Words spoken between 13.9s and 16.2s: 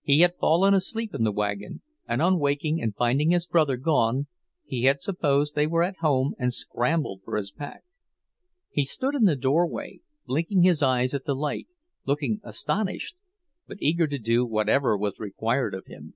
to do whatever was required of him.